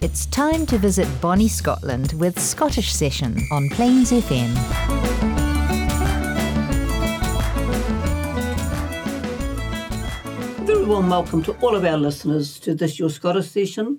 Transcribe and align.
It's 0.00 0.26
time 0.26 0.64
to 0.66 0.78
visit 0.78 1.08
Bonnie, 1.20 1.48
Scotland 1.48 2.12
with 2.12 2.38
Scottish 2.38 2.92
Session 2.92 3.36
on 3.50 3.68
Plains 3.70 4.12
FM. 4.12 4.54
Very 10.64 10.84
warm 10.84 11.10
welcome 11.10 11.42
to 11.42 11.52
all 11.54 11.74
of 11.74 11.84
our 11.84 11.96
listeners 11.96 12.60
to 12.60 12.76
this 12.76 13.00
your 13.00 13.10
Scottish 13.10 13.48
session, 13.48 13.98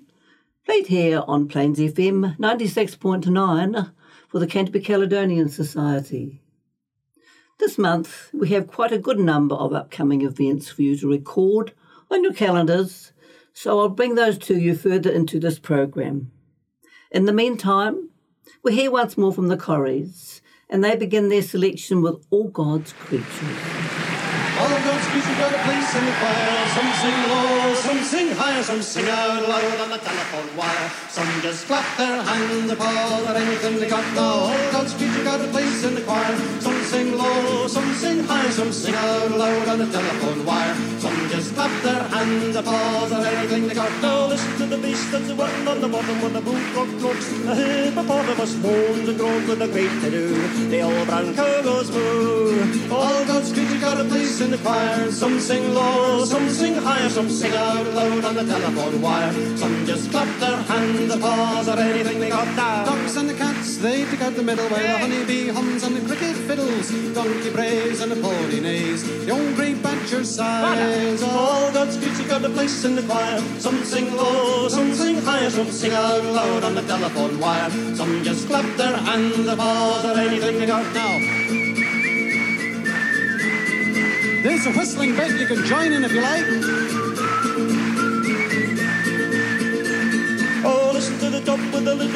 played 0.64 0.86
here 0.86 1.22
on 1.28 1.48
Plains 1.48 1.78
FM 1.78 2.38
96.9 2.38 3.92
for 4.26 4.38
the 4.38 4.46
Canterbury 4.46 4.82
Caledonian 4.82 5.50
Society. 5.50 6.40
This 7.58 7.76
month 7.76 8.30
we 8.32 8.48
have 8.48 8.68
quite 8.68 8.92
a 8.92 8.98
good 8.98 9.18
number 9.18 9.54
of 9.54 9.74
upcoming 9.74 10.22
events 10.22 10.70
for 10.70 10.80
you 10.80 10.96
to 10.96 11.10
record 11.10 11.74
on 12.10 12.24
your 12.24 12.32
calendars 12.32 13.12
so 13.52 13.80
I'll 13.80 13.88
bring 13.88 14.14
those 14.14 14.38
to 14.38 14.58
you 14.58 14.74
further 14.74 15.10
into 15.10 15.38
this 15.38 15.58
program. 15.58 16.30
In 17.10 17.24
the 17.24 17.32
meantime, 17.32 18.10
we 18.62 18.74
hear 18.74 18.90
once 18.90 19.16
more 19.18 19.32
from 19.32 19.48
the 19.48 19.56
Corries, 19.56 20.40
and 20.68 20.84
they 20.84 20.96
begin 20.96 21.28
their 21.28 21.42
selection 21.42 22.02
with 22.02 22.24
All 22.30 22.48
God's 22.48 22.92
Creatures. 22.92 23.80
All 24.60 24.68
of 24.68 24.84
God's 24.84 25.06
creatures 25.08 25.38
got 25.40 25.52
a 25.54 25.58
place 25.64 25.96
in 25.96 26.04
the 26.04 26.12
choir. 26.20 26.68
Some 26.76 26.92
sing 27.00 27.18
low, 27.32 27.74
some 27.74 28.02
sing 28.04 28.28
higher, 28.36 28.62
some 28.62 28.82
sing 28.82 29.08
out 29.08 29.48
loud 29.48 29.80
on 29.80 29.88
the 29.88 29.96
telephone 29.96 30.54
wire. 30.54 30.90
Some 31.08 31.40
just 31.40 31.66
clap 31.66 31.96
their 31.96 32.22
hands 32.22 32.70
or 32.70 32.76
paws 32.76 33.26
or 33.26 33.36
anything 33.36 33.80
they 33.80 33.88
got. 33.88 34.04
No, 34.14 34.52
all 34.52 34.72
God's 34.72 34.92
creatures 34.92 35.24
got 35.24 35.40
a 35.40 35.48
place 35.48 35.82
in 35.84 35.94
the 35.94 36.02
choir. 36.02 36.36
Some 36.60 36.79
sing 36.90 37.16
low, 37.16 37.68
some 37.68 37.94
sing 37.94 38.24
high, 38.24 38.50
some 38.50 38.72
sing 38.72 38.94
out 38.94 39.30
loud 39.30 39.68
on 39.68 39.78
the 39.78 39.86
telephone 39.86 40.44
wire. 40.44 40.74
Some 40.98 41.28
just 41.28 41.54
clap 41.54 41.70
their 41.84 42.02
hands 42.14 42.56
paws 42.62 43.12
or 43.12 43.24
anything 43.24 43.68
they 43.68 43.74
got. 43.74 43.92
Now 44.02 44.26
listen 44.26 44.52
to 44.58 44.66
the 44.66 44.78
beast 44.78 45.12
that's 45.12 45.30
running 45.30 45.68
on 45.68 45.80
the 45.80 45.88
bottom 45.88 46.20
when 46.20 46.32
the 46.32 46.40
boot 46.40 46.64
rock 46.74 46.90
croaks. 47.00 47.28
The 47.46 47.54
hippopotamus 47.54 48.54
moans 48.56 49.08
and 49.08 49.18
groans 49.18 49.48
with 49.48 49.62
a 49.62 49.68
great 49.68 49.94
to 50.02 50.10
do. 50.10 50.26
The 50.72 50.80
old 50.82 51.06
brown 51.06 51.32
cow 51.34 51.62
goes 51.62 51.90
moo. 51.92 52.90
All 52.90 53.24
God's 53.24 53.52
creatures 53.52 53.80
got 53.80 54.00
a 54.00 54.04
place 54.04 54.40
in 54.40 54.50
the 54.50 54.58
choir. 54.58 55.12
Some 55.12 55.38
sing 55.38 55.72
low, 55.72 56.24
some 56.24 56.48
sing 56.50 56.74
high, 56.74 57.06
some 57.08 57.30
sing 57.30 57.54
out 57.54 57.86
loud 57.98 58.24
on 58.24 58.34
the 58.34 58.44
telephone 58.44 59.00
wire. 59.00 59.32
Some 59.56 59.86
just 59.86 60.10
clap 60.10 60.30
their 60.40 60.56
hands, 60.56 61.16
paws, 61.16 61.68
or 61.68 61.78
anything 61.78 62.18
they 62.18 62.30
got 62.30 62.50
down. 62.56 62.86
Dogs 62.86 63.16
and 63.16 63.28
the 63.30 63.34
cats, 63.34 63.78
they 63.78 64.04
pick 64.06 64.22
out 64.22 64.34
the 64.34 64.42
middle 64.42 64.68
while 64.68 64.82
the 64.82 64.98
honeybee 64.98 65.48
hums 65.48 65.84
and 65.84 65.94
the 65.96 66.02
cricket 66.08 66.36
fiddles. 66.48 66.79
Donkey 66.88 67.50
brays 67.52 68.00
and 68.00 68.10
the 68.10 68.16
pony 68.16 68.60
neighs. 68.60 69.04
The 69.26 69.32
old 69.32 69.54
grey 69.54 69.74
badger 69.74 70.24
sighs. 70.24 71.22
Oh. 71.22 71.28
All 71.28 71.72
God's 71.72 71.98
creatures 71.98 72.26
got 72.26 72.42
a 72.42 72.48
place 72.48 72.84
in 72.84 72.96
the 72.96 73.02
choir. 73.02 73.38
Some 73.58 73.84
sing 73.84 74.16
low, 74.16 74.66
some 74.68 74.94
sing 74.94 75.20
higher, 75.20 75.50
some 75.50 75.70
sing 75.70 75.92
out 75.92 76.24
loud 76.24 76.64
on 76.64 76.74
the 76.74 76.82
telephone 76.82 77.38
wire. 77.38 77.70
Some 77.94 78.22
just 78.22 78.48
clap 78.48 78.64
their 78.76 78.96
hands, 78.96 79.46
paws, 79.54 80.04
or 80.06 80.18
anything 80.18 80.58
they 80.58 80.66
got 80.66 80.86
now. 80.94 81.18
There's 84.42 84.66
a 84.66 84.72
whistling 84.72 85.16
bit 85.16 85.38
you 85.38 85.46
can 85.46 85.64
join 85.66 85.92
in 85.92 86.02
if 86.02 86.12
you 86.12 86.22
like. 86.22 87.89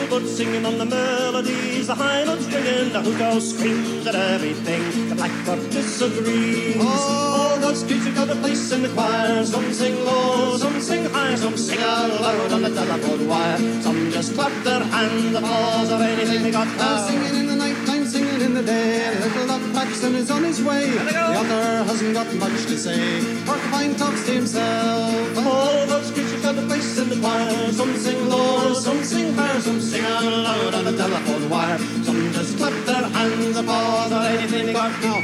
With 0.05 0.10
the 0.10 0.16
little 0.16 0.20
bird 0.20 0.28
singing 0.28 0.66
on 0.66 0.78
the 0.78 0.84
melodies. 0.84 1.86
The 1.86 1.94
high 1.94 2.24
notes 2.24 2.47
ringing, 2.47 2.92
the 2.92 3.24
owl 3.24 3.41
screams 3.41 4.06
at 4.06 4.14
everything. 4.14 5.08
The 5.08 5.14
blackbird 5.14 5.70
disagrees. 5.70 6.77
Oh, 6.80 7.58
God's 7.61 7.83
creatures 7.84 8.14
got 8.14 8.30
a 8.30 8.34
place 8.36 8.72
in 8.72 8.83
the 8.83 8.88
choir. 8.88 9.44
Some 9.44 9.72
sing 9.72 10.05
low, 10.05 10.56
some 10.56 10.80
sing 10.80 11.05
high, 11.06 11.34
some 11.36 11.56
sing 11.56 11.78
aloud 11.78 12.52
on 12.52 12.62
the 12.62 12.70
telephone 12.70 13.28
wire. 13.28 13.58
Some 13.83 14.11
just 14.11 14.34
clap 14.34 14.52
their 14.64 14.83
hands, 14.83 15.34
applause, 15.34 15.91
or 15.91 16.02
anything 16.02 16.42
they 16.42 16.50
got. 16.50 16.68
Now 16.77 17.06
singing 17.06 17.34
in 17.41 17.46
the 17.46 17.56
night 17.56 17.86
time, 17.86 18.05
singing 18.06 18.41
in 18.41 18.55
the 18.55 18.62
day. 18.62 19.18
Little 19.20 19.46
Doc 19.46 19.62
Paxton 19.72 20.14
is 20.14 20.30
on 20.30 20.44
his 20.44 20.62
way. 20.62 20.91
The 20.91 21.18
other 21.18 21.84
hasn't 21.84 22.14
got 22.14 22.33
much 22.34 22.67
to 22.67 22.77
say. 22.79 23.20
Porcupine 23.45 23.95
talks 23.96 24.24
to 24.27 24.33
himself. 24.33 25.39
All 25.39 25.86
those 25.86 26.11
creatures 26.11 26.23
got 26.44 26.58
a 26.58 26.66
place 26.66 26.98
in 26.98 27.08
the 27.08 27.16
choir. 27.16 27.72
Some 27.72 27.96
sing 27.96 28.28
low, 28.28 28.74
some 28.74 29.02
sing 29.02 29.32
high, 29.32 29.58
some 29.60 29.80
sing 29.80 30.05
out 30.05 30.22
loud 30.22 30.74
on 30.74 30.84
the 30.84 30.94
telephone 30.94 31.48
wire. 31.48 31.78
Some 31.78 32.32
just 32.32 32.58
clap 32.58 32.84
their 32.84 33.08
hands, 33.16 33.56
applause, 33.56 34.12
or 34.12 34.22
anything 34.34 34.66
they 34.66 34.72
got 34.74 34.92
now. 35.00 35.20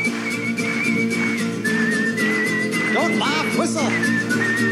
Don't 2.95 3.19
laugh, 3.19 3.59
whistle. 3.59 4.70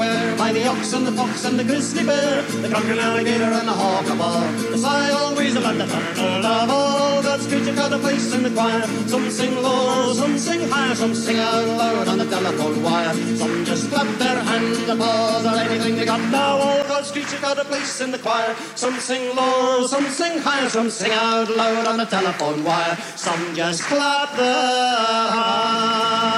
Everywhere 0.00 0.36
by 0.36 0.52
the 0.52 0.66
ox 0.66 0.92
and 0.92 1.06
the 1.06 1.12
fox 1.12 1.44
and 1.44 1.58
the 1.58 1.64
grizzly 1.64 2.04
bear, 2.04 2.42
the 2.42 2.68
drunken 2.68 2.98
alligator 2.98 3.44
and 3.44 3.66
the 3.66 3.72
hawk 3.72 4.06
above. 4.06 4.70
The 4.70 4.78
sigh 4.78 5.10
always 5.10 5.56
about 5.56 5.76
the 5.76 5.86
turtle 5.86 6.46
of 6.46 6.70
all 6.70 7.22
God's 7.22 7.46
creatures 7.46 7.74
got 7.74 7.92
a 7.92 7.98
place 7.98 8.32
in 8.34 8.42
the 8.42 8.50
choir. 8.50 8.82
Some 9.06 9.30
sing 9.30 9.54
low, 9.62 10.12
some 10.12 10.38
sing 10.38 10.68
high, 10.68 10.94
some 10.94 11.14
sing 11.14 11.38
out 11.38 11.66
loud 11.66 12.08
on 12.08 12.18
the 12.18 12.26
telephone 12.26 12.82
wire. 12.82 13.14
Some 13.36 13.64
just 13.64 13.90
clap 13.90 14.06
their 14.18 14.40
hands, 14.40 14.88
applause, 14.88 15.46
or 15.46 15.56
anything 15.56 15.96
they 15.96 16.04
got. 16.04 16.20
Now 16.30 16.58
all 16.58 16.84
God's 16.84 17.10
creatures 17.10 17.40
got 17.40 17.58
a 17.58 17.64
place 17.64 18.00
in 18.00 18.10
the 18.10 18.18
choir. 18.18 18.54
Some 18.74 18.94
sing 18.94 19.34
low, 19.34 19.86
some 19.86 20.06
sing 20.06 20.38
high, 20.38 20.68
some 20.68 20.90
sing 20.90 21.12
out 21.12 21.50
loud 21.50 21.86
on 21.86 21.96
the 21.96 22.06
telephone 22.06 22.62
wire. 22.64 22.96
Some 23.16 23.54
just 23.54 23.82
clap 23.82 24.36
their 24.36 25.30
hands. 25.32 26.37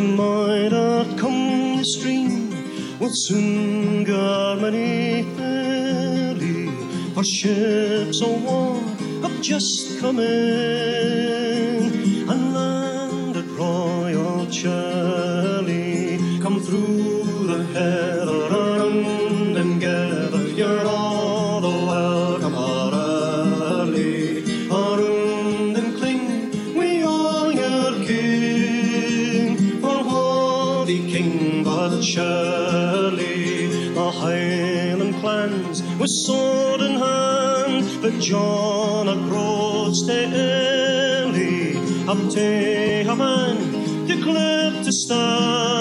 Moira 0.00 1.06
come 1.16 1.76
the 1.78 1.84
stream 1.84 2.50
will 2.98 3.10
soon 3.12 4.04
gar 4.04 4.56
many 4.56 5.22
ferry, 5.36 6.70
for 7.14 7.22
ships 7.22 8.20
of 8.20 8.42
war 8.42 8.74
have 9.22 9.40
just 9.40 10.00
come 10.00 10.18
in 10.18 11.43
John 38.34 39.06
approached 39.06 40.06
the 40.08 40.22
early, 40.34 41.76
up 42.08 42.18
to 42.34 43.08
a 43.08 43.14
man 43.14 44.06
declared 44.08 44.82
to 44.82 44.90
stand 44.90 45.73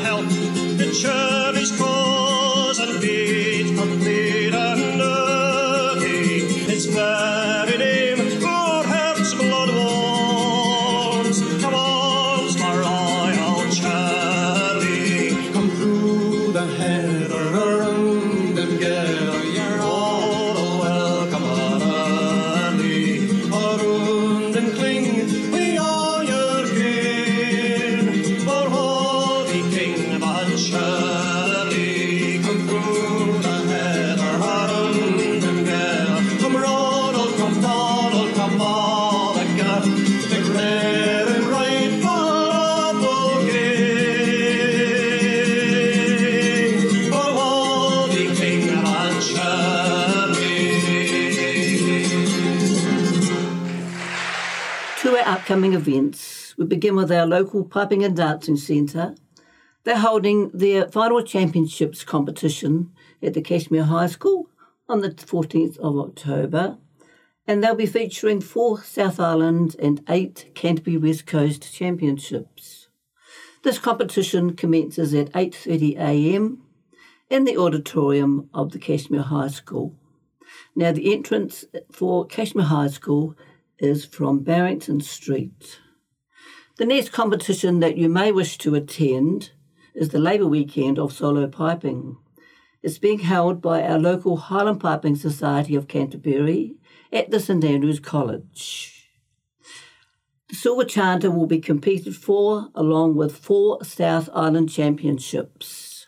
help 0.00 0.26
the 0.26 0.90
church. 0.92 1.61
Upcoming 55.52 55.74
events. 55.74 56.54
We 56.56 56.64
begin 56.64 56.96
with 56.96 57.12
our 57.12 57.26
local 57.26 57.62
piping 57.62 58.02
and 58.02 58.16
dancing 58.16 58.56
centre. 58.56 59.14
They're 59.84 59.98
holding 59.98 60.48
their 60.48 60.88
final 60.88 61.22
championships 61.22 62.04
competition 62.04 62.90
at 63.22 63.34
the 63.34 63.42
Cashmere 63.42 63.84
High 63.84 64.06
School 64.06 64.48
on 64.88 65.02
the 65.02 65.10
14th 65.10 65.76
of 65.76 65.98
October, 65.98 66.78
and 67.46 67.62
they'll 67.62 67.74
be 67.74 67.84
featuring 67.84 68.40
four 68.40 68.82
South 68.82 69.20
Island 69.20 69.76
and 69.78 70.02
eight 70.08 70.52
Canterbury 70.54 70.96
West 70.96 71.26
Coast 71.26 71.70
championships. 71.70 72.88
This 73.62 73.78
competition 73.78 74.56
commences 74.56 75.12
at 75.12 75.30
8:30 75.32 75.98
a.m. 75.98 76.62
in 77.28 77.44
the 77.44 77.58
auditorium 77.58 78.48
of 78.54 78.72
the 78.72 78.78
Cashmere 78.78 79.20
High 79.20 79.48
School. 79.48 79.98
Now, 80.74 80.92
the 80.92 81.12
entrance 81.12 81.66
for 81.90 82.24
Cashmere 82.24 82.64
High 82.64 82.88
School 82.88 83.36
is 83.82 84.04
from 84.04 84.44
Barrington 84.44 85.00
Street. 85.00 85.80
The 86.78 86.86
next 86.86 87.10
competition 87.10 87.80
that 87.80 87.98
you 87.98 88.08
may 88.08 88.30
wish 88.30 88.56
to 88.58 88.76
attend 88.76 89.50
is 89.94 90.10
the 90.10 90.20
Labour 90.20 90.46
Weekend 90.46 90.98
of 90.98 91.12
Solo 91.12 91.48
Piping. 91.48 92.16
It's 92.82 92.98
being 92.98 93.18
held 93.18 93.60
by 93.60 93.82
our 93.82 93.98
local 93.98 94.36
Highland 94.36 94.80
Piping 94.80 95.16
Society 95.16 95.74
of 95.74 95.88
Canterbury 95.88 96.76
at 97.12 97.30
the 97.30 97.40
St 97.40 97.62
Andrews 97.64 98.00
College. 98.00 99.10
The 100.48 100.54
Silver 100.54 100.84
Chanter 100.84 101.30
will 101.30 101.46
be 101.46 101.60
competed 101.60 102.16
for 102.16 102.68
along 102.74 103.16
with 103.16 103.36
four 103.36 103.84
South 103.84 104.28
Island 104.32 104.70
Championships. 104.70 106.06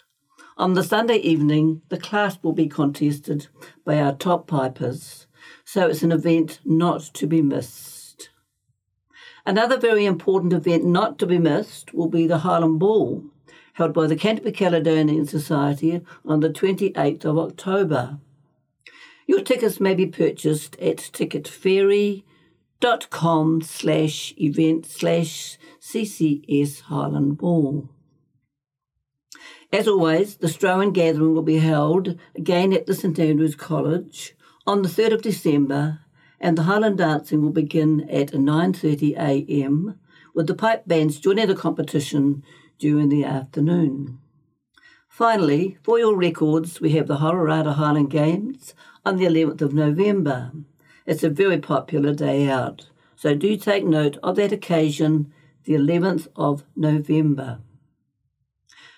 On 0.56 0.74
the 0.74 0.84
Sunday 0.84 1.16
evening, 1.16 1.82
the 1.88 1.98
class 1.98 2.38
will 2.42 2.52
be 2.52 2.68
contested 2.68 3.48
by 3.84 3.98
our 3.98 4.12
top 4.12 4.46
pipers 4.46 5.26
so 5.64 5.88
it's 5.88 6.02
an 6.02 6.12
event 6.12 6.60
not 6.64 7.02
to 7.14 7.26
be 7.26 7.42
missed. 7.42 8.30
Another 9.46 9.78
very 9.78 10.06
important 10.06 10.52
event 10.52 10.84
not 10.84 11.18
to 11.18 11.26
be 11.26 11.38
missed 11.38 11.92
will 11.92 12.08
be 12.08 12.26
the 12.26 12.38
Highland 12.38 12.78
Ball, 12.78 13.24
held 13.74 13.92
by 13.92 14.06
the 14.06 14.16
Canterbury 14.16 14.52
Caledonian 14.52 15.26
Society 15.26 16.00
on 16.24 16.40
the 16.40 16.48
28th 16.48 17.24
of 17.24 17.38
October. 17.38 18.18
Your 19.26 19.42
tickets 19.42 19.80
may 19.80 19.94
be 19.94 20.06
purchased 20.06 20.76
at 20.80 20.98
ticketfairy.com 20.98 23.62
slash 23.62 24.34
event 24.38 24.86
slash 24.86 25.58
CCS 25.80 26.82
Highland 26.82 27.38
Ball. 27.38 27.88
As 29.72 29.88
always, 29.88 30.36
the 30.36 30.46
Strowan 30.46 30.92
Gathering 30.92 31.34
will 31.34 31.42
be 31.42 31.58
held 31.58 32.16
again 32.36 32.72
at 32.72 32.86
the 32.86 32.94
St 32.94 33.18
Andrews 33.18 33.56
College 33.56 34.36
on 34.66 34.82
the 34.82 34.88
3rd 34.88 35.14
of 35.14 35.22
December, 35.22 36.00
and 36.40 36.56
the 36.56 36.62
Highland 36.64 36.98
dancing 36.98 37.42
will 37.42 37.52
begin 37.52 38.08
at 38.08 38.32
9:30 38.32 39.16
a.m. 39.18 39.98
with 40.34 40.46
the 40.46 40.54
pipe 40.54 40.86
bands 40.86 41.20
joining 41.20 41.48
the 41.48 41.54
competition 41.54 42.42
during 42.78 43.08
the 43.08 43.24
afternoon. 43.24 44.18
Finally, 45.08 45.78
for 45.82 45.98
your 45.98 46.16
records, 46.16 46.80
we 46.80 46.90
have 46.90 47.06
the 47.06 47.18
Hororata 47.18 47.74
Highland 47.74 48.10
Games 48.10 48.74
on 49.04 49.16
the 49.16 49.26
11th 49.26 49.62
of 49.62 49.72
November. 49.72 50.50
It's 51.06 51.22
a 51.22 51.30
very 51.30 51.58
popular 51.58 52.14
day 52.14 52.48
out, 52.48 52.88
so 53.14 53.34
do 53.34 53.56
take 53.56 53.84
note 53.84 54.16
of 54.22 54.36
that 54.36 54.52
occasion, 54.52 55.32
the 55.64 55.74
11th 55.74 56.26
of 56.34 56.64
November. 56.74 57.60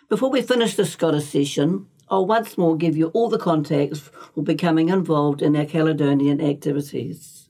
Before 0.09 0.31
we 0.31 0.41
finish 0.41 0.75
the 0.75 0.87
Scottish 0.87 1.27
session, 1.27 1.89
I'll 2.09 2.25
once 2.25 2.57
more 2.57 2.77
give 2.77 2.97
you 2.97 3.09
all 3.09 3.29
the 3.29 3.39
contacts 3.39 3.99
for 3.99 4.43
becoming 4.43 4.91
involved 4.91 5.43
in 5.43 5.57
our 5.57 5.65
Caledonian 5.65 6.41
activities. 6.41 7.49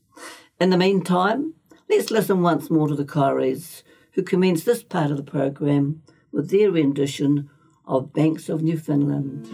In 0.58 0.70
the 0.70 0.78
meantime, 0.78 1.52
let's 1.90 2.10
listen 2.10 2.40
once 2.40 2.70
more 2.70 2.88
to 2.88 2.94
the 2.94 3.04
Corries, 3.04 3.82
who 4.12 4.22
commence 4.22 4.64
this 4.64 4.82
part 4.82 5.10
of 5.10 5.18
the 5.18 5.22
program 5.22 6.00
with 6.32 6.50
their 6.50 6.70
rendition 6.70 7.50
of 7.86 8.14
Banks 8.14 8.48
of 8.48 8.62
Newfoundland. 8.62 9.46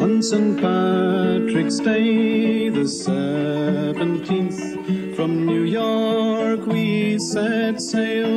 On 0.00 0.22
St. 0.22 0.60
Patrick's 0.60 1.80
Day, 1.80 2.68
the 2.68 2.82
17th 2.82 4.99
from 5.20 5.44
New 5.44 5.64
York 5.64 6.64
we 6.64 7.18
set 7.18 7.78
sail. 7.78 8.32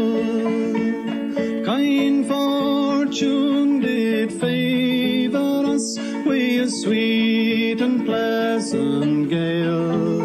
Kind 1.63 2.27
fortune 2.27 3.79
did 3.79 4.33
favor 4.33 5.63
us 5.75 5.97
with 6.25 6.67
a 6.67 6.69
sweet 6.69 7.79
and 7.79 8.05
pleasant 8.05 9.29
gale. 9.29 10.19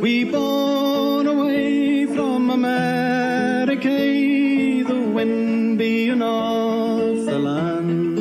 We 0.00 0.24
bore 0.24 1.26
away 1.26 2.06
from 2.06 2.48
America, 2.48 3.98
the 4.92 5.10
wind 5.12 5.76
being 5.76 6.22
off 6.22 7.18
the 7.26 7.38
land, 7.38 8.18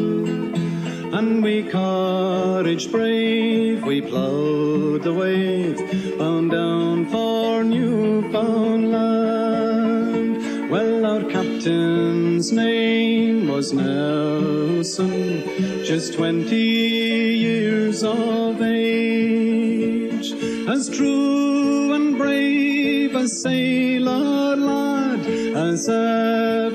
and 1.18 1.42
we 1.42 1.63
courage 1.63 2.92
brave, 2.92 3.82
we 3.86 4.01
plowed 4.01 4.42
just 16.03 16.15
twenty 16.15 16.57
years 16.57 18.03
of 18.03 18.62
age. 18.62 20.33
As 20.67 20.89
true 20.89 21.93
and 21.93 22.17
brave 22.17 23.15
a 23.15 23.25
sailor 23.27 24.57
lad 24.57 25.25
as 25.55 25.88
ever 25.88 26.73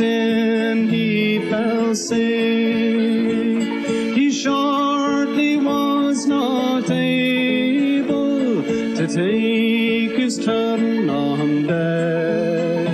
our 0.00 0.04
captain 0.04 0.88
he 0.88 1.38
fell 1.50 1.94
sick. 1.94 2.18
He 4.14 4.30
shortly 4.30 5.56
was 5.56 6.26
not 6.26 6.90
able 6.90 8.62
to 8.62 9.06
take 9.06 10.16
his 10.16 10.38
turn 10.44 11.10
on 11.10 11.66
deck. 11.66 12.88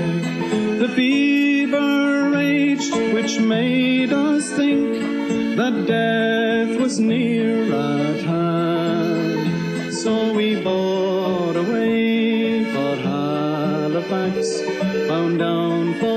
The 0.81 0.89
fever 0.95 2.31
raged, 2.31 2.95
which 3.13 3.39
made 3.41 4.13
us 4.13 4.51
think 4.51 5.57
that 5.57 5.87
death 5.87 6.81
was 6.81 6.99
near 7.01 7.73
at 7.73 8.21
hand. 8.21 9.95
So 9.95 10.33
we 10.35 10.57
bore 10.63 11.57
away 11.57 12.65
for 12.73 12.97
Halifax, 12.97 14.63
bound 15.09 15.39
down 15.39 15.95
for 16.01 16.14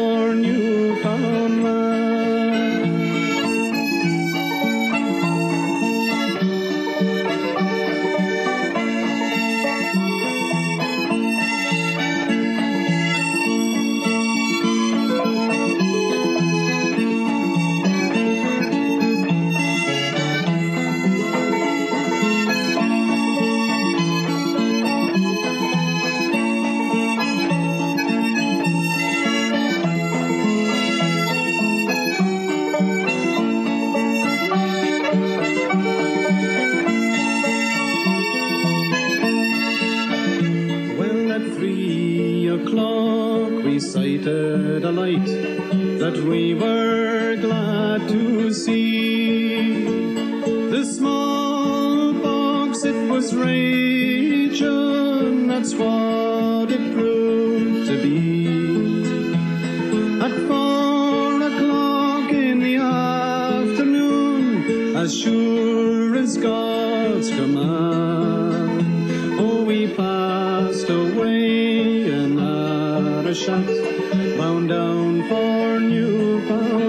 for 75.78 75.84
Newfoundland. 75.84 76.86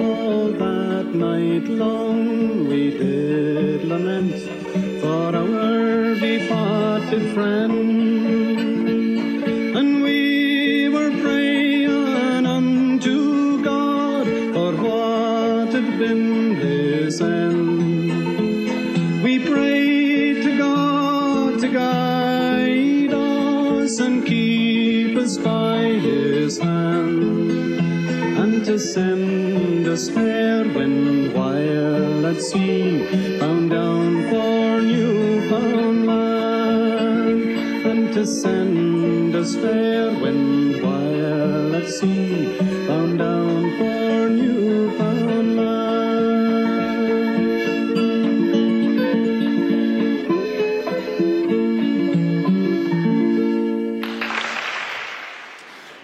All 0.00 0.48
that 0.52 1.06
night 1.14 1.66
long 1.68 2.68
we 2.68 2.90
did 2.90 3.84
lament 3.84 4.36
for 5.00 5.34
our 5.36 6.14
departed 6.16 7.34
friend. 7.34 7.81
Send 28.82 29.86
us 29.86 30.10
fair 30.10 30.64
wind 30.64 31.32
while 31.32 32.26
at 32.26 32.40
sea, 32.42 33.38
bound 33.38 33.70
down 33.70 34.28
for 34.28 34.82
Newfoundland, 34.82 35.92
and 37.86 38.12
to 38.12 38.26
send 38.26 39.36
us 39.36 39.54
fair 39.54 40.10
wind 40.20 40.82
while 40.82 41.76
at 41.76 41.88
sea, 41.88 42.58
bound 42.88 43.18
down 43.18 43.70
for 43.78 44.28
Newfoundland. 44.28 45.58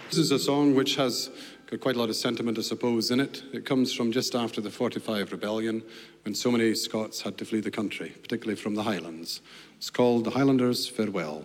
This 0.08 0.18
is 0.18 0.30
a 0.30 0.38
song 0.38 0.74
which 0.76 0.94
has 0.94 1.30
got 1.70 1.80
quite 1.80 1.96
a 1.96 1.98
lot 1.98 2.08
of 2.08 2.16
sentiment, 2.16 2.58
I 2.58 2.62
suppose, 2.62 3.10
in 3.10 3.20
it. 3.20 3.42
It 3.52 3.66
comes 3.66 3.92
from 3.92 4.10
just 4.10 4.34
after 4.34 4.62
the 4.62 4.70
45 4.70 5.32
rebellion, 5.32 5.82
when 6.24 6.34
so 6.34 6.50
many 6.50 6.74
Scots 6.74 7.20
had 7.20 7.36
to 7.38 7.44
flee 7.44 7.60
the 7.60 7.70
country, 7.70 8.14
particularly 8.22 8.56
from 8.56 8.74
the 8.74 8.84
Highlands. 8.84 9.42
It's 9.76 9.90
called 9.90 10.24
The 10.24 10.30
Highlanders' 10.30 10.88
Farewell. 10.88 11.44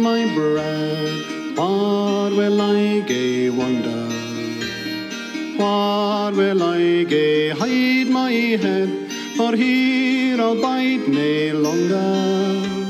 My 0.00 0.24
bread? 0.34 1.56
Where 1.56 2.30
will 2.38 2.60
I 2.60 3.00
gae 3.00 3.50
wander? 3.50 4.08
Where 5.60 6.32
will 6.32 6.62
I 6.62 7.04
gae 7.04 7.50
hide 7.50 8.08
my 8.08 8.32
head? 8.32 8.90
For 9.36 9.54
here 9.54 10.40
I'll 10.40 10.60
bide 10.60 11.06
nae 11.08 11.52
longer. 11.52 12.80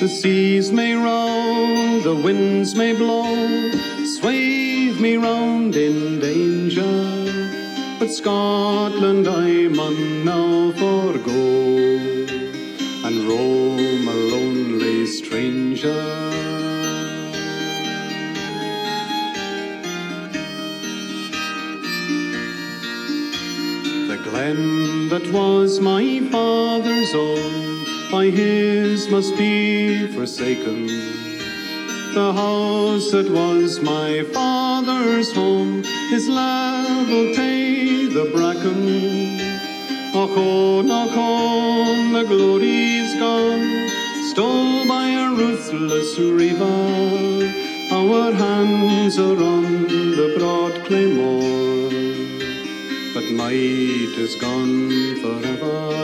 The 0.00 0.08
seas 0.08 0.70
may 0.70 0.94
roll, 0.94 2.00
the 2.00 2.14
winds 2.24 2.74
may 2.74 2.92
blow, 2.92 3.70
swathe 4.04 5.00
me 5.00 5.16
round 5.16 5.76
in 5.76 6.20
danger. 6.20 6.96
But 7.98 8.10
Scotland 8.10 9.28
I 9.28 9.68
mun 9.68 10.24
now 10.24 10.72
forgo 10.72 11.60
and 13.06 13.28
roam 13.28 14.08
a 14.08 14.14
lonely 14.32 15.06
stranger. 15.06 16.29
The 24.40 24.54
glen 24.54 25.08
that 25.10 25.32
was 25.34 25.80
my 25.80 26.20
father's 26.32 27.14
own, 27.14 27.84
by 28.10 28.30
his 28.30 29.06
must 29.10 29.36
be 29.36 30.06
forsaken. 30.06 30.86
The 32.14 32.32
house 32.32 33.10
that 33.10 33.28
was 33.30 33.80
my 33.80 34.22
father's 34.32 35.30
home 35.34 35.84
is 36.10 36.26
level 36.26 37.34
tae 37.34 38.06
the 38.06 38.30
bracken. 38.34 39.40
Och 40.14 40.34
on, 40.38 40.90
och 40.90 41.16
on, 41.18 42.12
the 42.14 42.24
glory's 42.24 43.12
gone, 43.20 43.90
stole 44.30 44.88
by 44.88 45.06
a 45.24 45.34
ruthless 45.34 46.18
river. 46.18 47.52
Our 47.92 48.32
hands 48.32 49.18
are 49.18 49.42
on 49.54 49.82
the 50.18 50.34
broad 50.38 50.72
claymore, 50.86 51.89
but 53.30 53.36
might 53.36 54.18
is 54.18 54.36
gone 54.36 54.90
forever. 55.20 55.96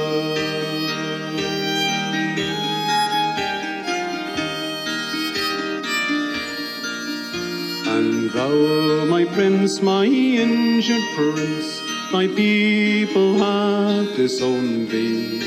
And 7.87 8.31
thou, 8.31 9.05
my 9.07 9.25
prince, 9.25 9.81
my 9.83 10.05
injured 10.05 11.03
prince, 11.15 11.81
thy 12.13 12.29
people 12.29 13.39
have 13.39 14.15
disowned 14.17 14.89
thee, 14.91 15.41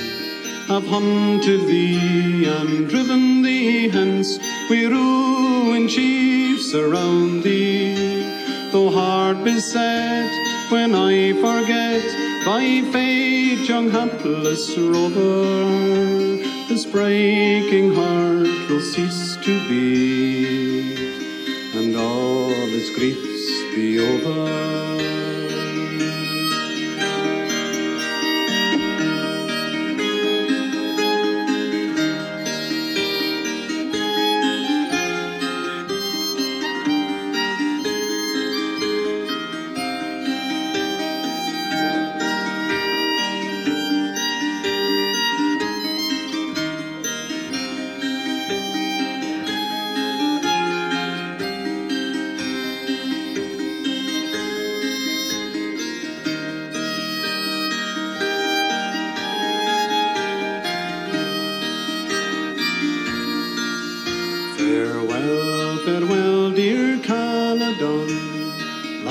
have 0.67 0.85
hunted 0.87 1.61
thee 1.67 2.45
and 2.45 2.89
driven 2.89 3.41
thee 3.41 3.89
hence. 3.89 4.39
We 4.69 4.85
ruined 4.87 5.89
chiefs 5.89 6.73
around 6.73 7.43
thee, 7.43 8.71
though 8.71 8.89
heart 8.89 9.43
beset 9.43 10.48
when 10.71 10.93
I 10.93 11.33
forget 11.33 12.03
thy 12.45 12.81
fate, 12.91 13.67
young 13.67 13.89
hapless 13.89 14.77
rover. 14.77 16.37
This 16.67 16.85
breaking 16.85 17.93
heart 17.95 18.69
will 18.69 18.81
cease 18.81 19.35
to 19.37 19.67
beat, 19.67 21.21
and 21.75 21.95
all 21.95 22.51
its 22.51 22.89
griefs 22.95 23.75
be 23.75 23.99
over. 23.99 25.28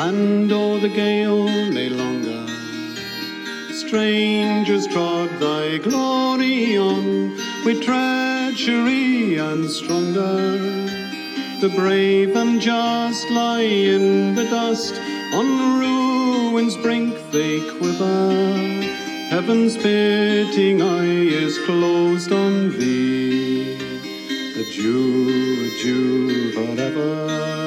and 0.09 0.51
o'er 0.51 0.81
the 0.81 0.89
gale 0.89 1.45
lay 1.77 1.91
longer. 1.91 2.43
Strangers 3.85 4.87
trod 4.87 5.29
thy 5.39 5.77
glory 5.79 6.79
on 6.79 7.37
with 7.65 7.83
treachery 7.83 9.37
and 9.37 9.71
stronger. 9.71 10.57
The 11.61 11.71
brave 11.77 12.35
and 12.37 12.59
just 12.59 13.29
lie 13.31 13.71
in 13.97 14.35
the 14.35 14.45
dust, 14.45 14.95
on 15.35 15.47
ruin's 15.83 16.77
brink 16.79 17.15
they 17.31 17.61
quiver. 17.77 18.33
Heaven's 19.35 19.77
pitying 19.77 20.81
eye 20.81 21.27
is 21.45 21.59
closed 21.67 22.33
on 22.33 22.71
thee, 22.79 23.75
a 24.63 24.65
Jew, 24.73 25.67
a 25.67 25.83
Jew 25.83 26.53
forever. 26.53 27.58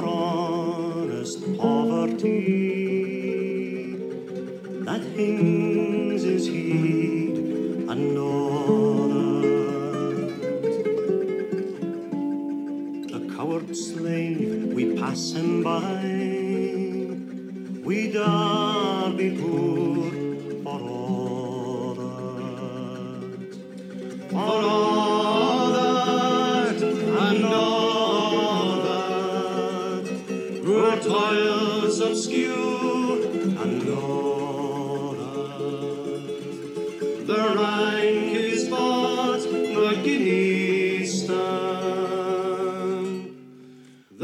your 0.00 0.08
honest 0.08 1.58
poverty 1.58 2.30
that 4.84 5.02
hinders. 5.02 5.59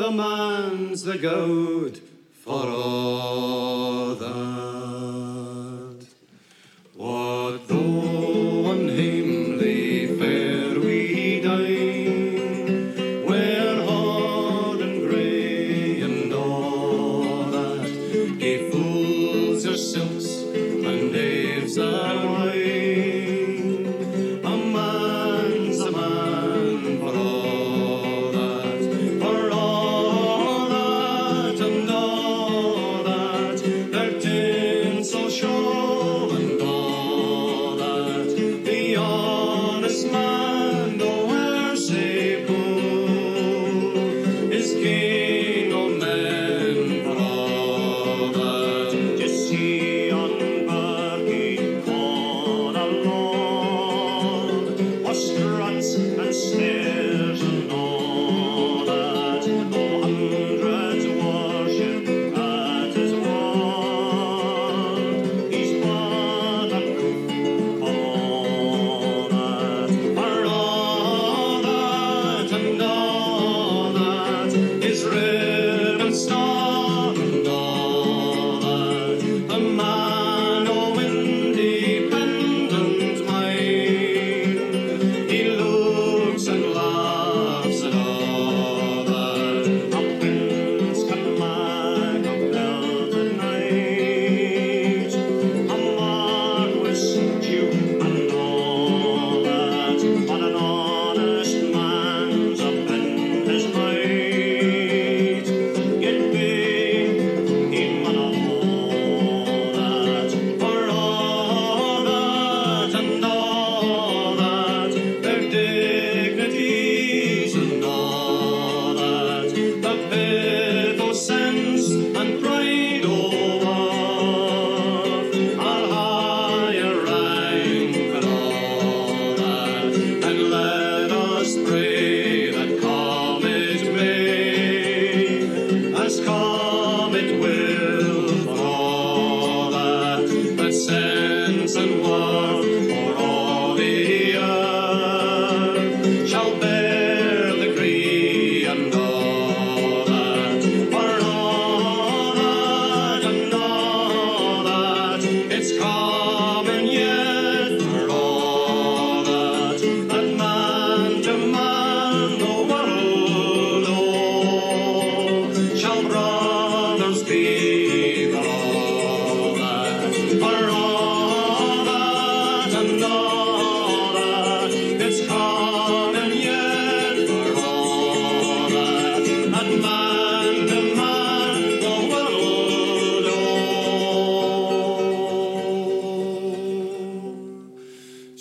the 0.07 0.13
man's 0.13 1.03
the 1.03 1.19
goat 1.19 2.01
for 2.45 2.69
all. 2.69 3.66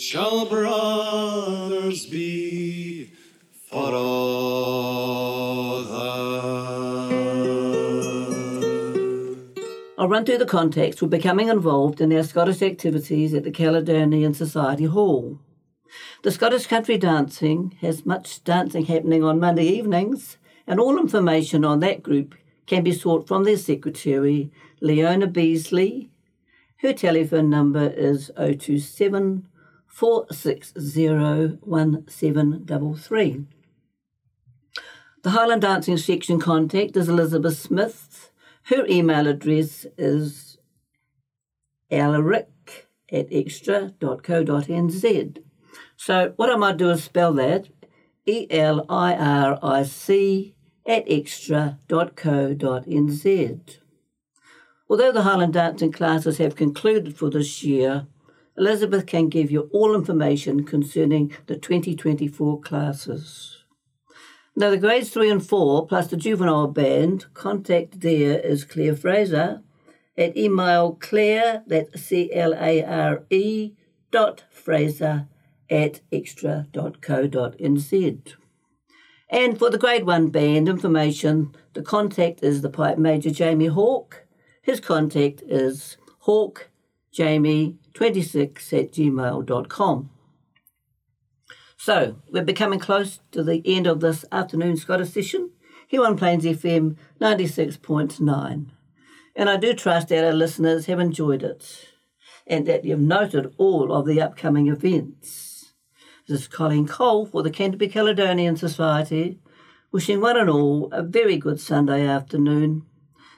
shall 0.06 0.46
brothers 0.46 2.06
be 2.06 3.10
for 3.68 3.92
I'll 9.98 10.08
run 10.08 10.24
through 10.24 10.38
the 10.38 10.46
context 10.46 11.00
for 11.00 11.08
becoming 11.08 11.50
involved 11.50 12.02
in 12.02 12.14
our 12.14 12.22
Scottish 12.22 12.62
activities 12.62 13.34
at 13.34 13.44
the 13.44 13.50
Caledonian 13.50 14.36
Society 14.36 14.86
Hall. 14.86 15.40
The 16.22 16.30
Scottish 16.30 16.68
country 16.68 17.00
dancing 17.00 17.76
has 17.82 18.06
much 18.06 18.44
dancing 18.44 18.86
happening 18.86 19.24
on 19.24 19.40
Monday 19.40 19.66
evenings, 19.66 20.38
and 20.68 20.80
all 20.80 21.00
information 21.00 21.66
on 21.66 21.80
that 21.80 22.04
group 22.04 22.36
can 22.68 22.84
be 22.84 22.92
sought 22.92 23.28
from 23.28 23.44
their 23.44 23.58
secretary, 23.58 24.52
Leona 24.82 25.26
Beasley. 25.26 26.12
Her 26.78 26.94
telephone 26.94 27.50
number 27.50 27.88
is 27.88 28.30
027 28.38 29.48
460 29.96 31.60
1733. 31.62 33.46
The 35.24 35.30
Highland 35.30 35.62
Dancing 35.62 35.96
section 35.96 36.38
contact 36.38 36.98
is 36.98 37.08
Elizabeth 37.08 37.58
Smith. 37.58 38.30
Her 38.64 38.86
email 38.90 39.26
address 39.26 39.86
is 39.98 40.58
elric 41.90 42.88
at 43.10 43.28
extra.co.nz. 43.32 45.38
So 45.96 46.34
what 46.36 46.50
I 46.50 46.58
might 46.58 46.76
do 46.76 46.90
is 46.90 47.06
spell 47.06 47.32
that 47.36 47.70
E 48.26 48.48
L 48.50 48.86
I 48.90 49.16
R 49.16 49.58
I 49.64 49.84
C 49.84 50.56
at 50.86 51.06
extra.co.nz. 51.08 51.80
Although 54.90 55.14
the 55.14 55.22
Highland 55.22 55.54
dancing 55.54 55.94
classes 55.94 56.38
have 56.40 56.58
concluded 56.58 57.16
for 57.16 57.30
this 57.30 57.64
year, 57.64 58.08
Elizabeth 58.58 59.06
can 59.06 59.30
give 59.30 59.52
you 59.52 59.70
all 59.74 59.96
information 59.96 60.64
concerning 60.64 61.34
the 61.48 61.58
2024 61.58 62.62
classes. 62.62 63.64
Now, 64.56 64.70
the 64.70 64.78
grades 64.78 65.10
3 65.10 65.30
and 65.30 65.46
4 65.46 65.88
plus 65.88 66.08
the 66.08 66.16
juvenile 66.16 66.68
band, 66.68 67.26
contact 67.34 68.00
there 68.00 68.40
is 68.40 68.64
Claire 68.64 68.96
Fraser 68.96 69.62
at 70.18 70.38
email 70.38 70.94
claire, 70.94 71.64
that's 71.68 72.02
C 72.02 72.32
L 72.34 72.54
A 72.54 72.84
R 72.84 73.24
E 73.30 73.74
dot 74.12 74.46
Fraser 74.50 75.28
at 75.70 76.00
extra.co.nz. 76.12 76.74
And 79.30 79.60
for 79.60 79.70
the 79.70 79.78
grade 79.78 80.06
1 80.06 80.30
band 80.30 80.70
information, 80.70 81.54
the 81.74 81.82
contact 81.82 82.42
is 82.44 82.62
the 82.62 82.70
pipe 82.70 82.98
major 82.98 83.32
Jamie 83.32 83.68
Hawke. 83.68 84.26
His 84.62 84.80
contact 84.80 85.42
is 85.42 85.98
hawkejamie26 87.96 88.80
at 88.80 88.92
gmail.com. 88.92 90.10
So, 91.78 92.16
we're 92.32 92.44
becoming 92.44 92.80
close 92.80 93.20
to 93.32 93.44
the 93.44 93.62
end 93.66 93.86
of 93.86 94.00
this 94.00 94.26
afternoon 94.32 94.78
Scottish 94.78 95.10
session 95.10 95.52
here 95.88 96.04
on 96.04 96.18
Plains 96.18 96.46
FM 96.46 96.98
96.9. 97.22 98.68
And 99.36 99.50
I 99.50 99.58
do 99.58 99.74
trust 99.74 100.08
that 100.08 100.24
our 100.24 100.34
listeners 100.34 100.86
have 100.86 101.00
enjoyed 101.00 101.44
it 101.44 101.90
and 102.48 102.66
that 102.66 102.86
you've 102.86 103.00
noted 103.00 103.54
all 103.58 103.92
of 103.92 104.06
the 104.06 104.22
upcoming 104.22 104.68
events. 104.68 105.74
This 106.28 106.42
is 106.42 106.48
Colleen 106.48 106.88
Cole 106.88 107.26
for 107.26 107.44
the 107.44 107.52
Canterbury 107.52 107.90
Caledonian 107.90 108.56
Society, 108.56 109.40
wishing 109.92 110.22
one 110.22 110.38
and 110.38 110.50
all 110.50 110.90
a 110.92 111.04
very 111.04 111.38
good 111.38 111.60
Sunday 111.60 112.08
afternoon, 112.08 112.84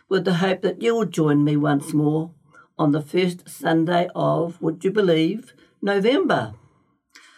with 0.07 0.23
the 0.23 0.35
hope 0.35 0.61
that 0.61 0.81
you 0.81 0.95
will 0.95 1.05
join 1.05 1.43
me 1.43 1.57
once 1.57 1.93
more 1.93 2.31
on 2.77 2.91
the 2.91 3.01
first 3.01 3.49
Sunday 3.49 4.09
of, 4.15 4.61
would 4.61 4.83
you 4.83 4.91
believe, 4.91 5.53
November. 5.81 6.53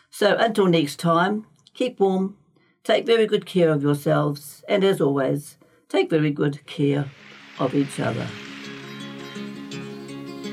So 0.09 0.35
until 0.35 0.67
next 0.67 0.99
time, 0.99 1.45
keep 1.73 1.99
warm, 1.99 2.37
take 2.83 3.05
very 3.05 3.25
good 3.25 3.45
care 3.45 3.71
of 3.71 3.81
yourselves, 3.81 4.63
and 4.67 4.83
as 4.83 4.99
always, 4.99 5.57
take 5.87 6.09
very 6.09 6.31
good 6.31 6.65
care 6.65 7.05
of 7.59 7.73
each 7.73 7.99
other. 7.99 8.27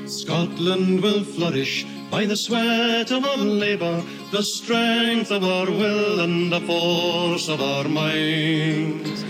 Scotland 0.05 1.01
will 1.01 1.23
flourish 1.23 1.85
by 2.09 2.25
the 2.25 2.37
sweat 2.37 3.11
of 3.11 3.25
our 3.25 3.37
labour, 3.37 4.01
the 4.31 4.41
strength 4.41 5.31
of 5.31 5.43
our 5.43 5.65
will, 5.65 6.21
and 6.21 6.51
the 6.51 6.61
force 6.61 7.49
of 7.49 7.61
our 7.61 7.87
minds. 7.89 9.23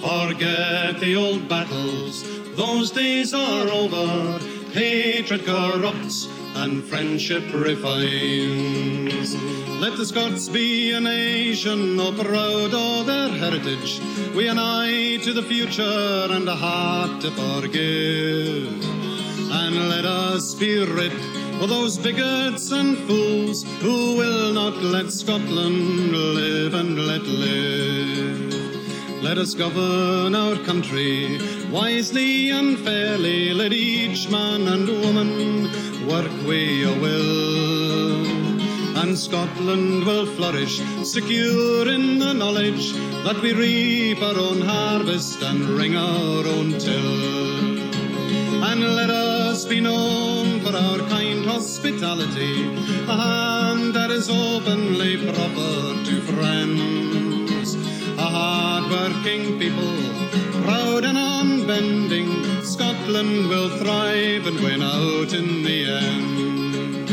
Forget 0.00 0.98
the 1.00 1.14
old 1.16 1.48
battles, 1.48 2.24
those 2.56 2.90
days 2.90 3.32
are 3.32 3.68
over. 3.68 4.53
Hatred 4.74 5.46
corrupts 5.46 6.26
and 6.56 6.82
friendship 6.82 7.44
refines. 7.54 9.36
Let 9.80 9.96
the 9.96 10.04
Scots 10.04 10.48
be 10.48 10.90
a 10.90 11.00
nation, 11.00 12.00
all 12.00 12.12
proud 12.12 12.74
of 12.74 13.06
their 13.06 13.28
heritage, 13.28 14.00
with 14.34 14.50
an 14.50 14.58
eye 14.58 15.18
to 15.22 15.32
the 15.32 15.44
future 15.44 16.26
and 16.28 16.48
a 16.48 16.56
heart 16.56 17.20
to 17.20 17.30
forgive. 17.30 18.66
And 19.52 19.90
let 19.90 20.04
us 20.04 20.54
be 20.56 20.84
rid 20.84 21.12
of 21.62 21.68
those 21.68 21.96
bigots 21.96 22.72
and 22.72 22.98
fools 23.06 23.62
who 23.80 24.16
will 24.16 24.52
not 24.52 24.74
let 24.82 25.12
Scotland 25.12 26.10
live 26.10 26.74
and 26.74 26.98
let 27.06 27.22
live. 27.22 28.53
Let 29.24 29.38
us 29.38 29.54
govern 29.54 30.34
our 30.34 30.56
country 30.66 31.40
wisely 31.70 32.50
and 32.50 32.78
fairly. 32.78 33.54
Let 33.54 33.72
each 33.72 34.28
man 34.28 34.68
and 34.68 34.86
woman 34.86 35.62
work 36.06 36.30
with 36.46 36.88
a 36.92 36.94
will. 37.00 38.26
And 39.00 39.18
Scotland 39.18 40.04
will 40.04 40.26
flourish, 40.26 40.76
secure 41.04 41.88
in 41.88 42.18
the 42.18 42.34
knowledge 42.34 42.92
that 43.24 43.40
we 43.40 43.54
reap 43.54 44.20
our 44.20 44.36
own 44.36 44.60
harvest 44.60 45.42
and 45.42 45.70
wring 45.70 45.96
our 45.96 46.46
own 46.46 46.78
till. 46.78 47.12
And 48.62 48.82
let 48.94 49.08
us 49.08 49.64
be 49.64 49.80
known 49.80 50.60
for 50.60 50.76
our 50.76 50.98
kind 51.08 51.46
hospitality, 51.46 52.66
a 53.08 53.16
hand 53.16 53.94
that 53.94 54.10
is 54.10 54.28
openly 54.28 55.16
proffered 55.16 56.04
to 56.04 56.20
friends. 56.20 57.23
A 58.24 58.26
hard-working 58.26 59.58
people, 59.58 59.96
proud 60.64 61.04
and 61.04 61.18
unbending, 61.18 62.64
Scotland 62.64 63.50
will 63.50 63.68
thrive 63.76 64.46
and 64.46 64.58
win 64.60 64.80
out 64.82 65.34
in 65.34 65.62
the 65.62 65.84
end. 65.84 67.08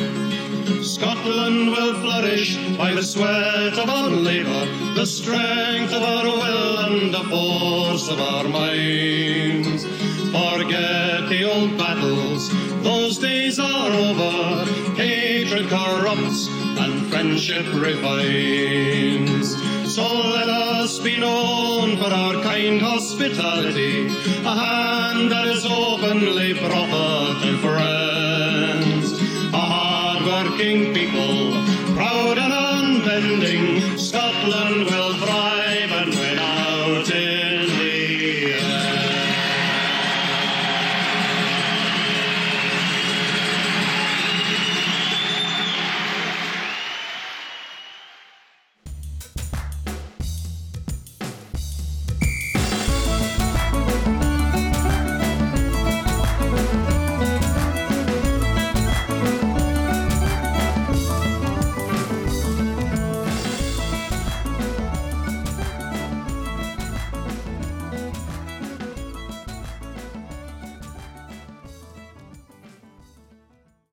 Scotland 0.85 1.71
will 1.71 1.95
flourish 1.95 2.55
by 2.77 2.93
the 2.93 3.03
sweat 3.03 3.77
of 3.77 3.89
our 3.89 4.09
labour, 4.09 4.65
the 4.95 5.05
strength 5.05 5.91
of 5.91 6.01
our 6.01 6.23
will 6.23 6.77
and 6.79 7.13
the 7.13 7.25
force 7.25 8.07
of 8.07 8.21
our 8.21 8.47
minds. 8.47 9.83
Forget 10.31 11.27
the 11.27 11.43
old 11.43 11.77
battles, 11.77 12.49
those 12.83 13.17
days 13.17 13.59
are 13.59 13.91
over. 13.91 14.65
Hatred 14.95 15.67
corrupts 15.67 16.47
and 16.47 17.05
friendship 17.07 17.65
refines. 17.73 19.60
So 20.01 20.15
let 20.35 20.49
er 20.49 20.61
us 20.81 20.97
be 20.97 21.15
known 21.15 21.95
for 21.97 22.11
our 22.21 22.41
kind 22.41 22.81
hospitality, 22.81 24.07
a 24.51 24.55
hand 24.63 25.31
that 25.31 25.47
is 25.47 25.63
openly 25.63 26.55
proffered 26.55 27.43
to 27.43 27.57
friends. 27.59 28.00